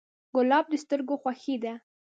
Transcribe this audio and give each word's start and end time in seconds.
ګلاب 0.35 0.65
د 0.71 0.73
سترګو 0.83 1.15
خوښي 1.21 1.55
ده. 1.63 1.73